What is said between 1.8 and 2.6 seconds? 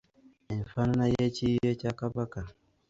Kabaka.